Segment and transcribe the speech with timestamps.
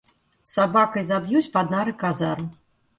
[0.53, 2.45] Собакой забьюсь под нары казарм!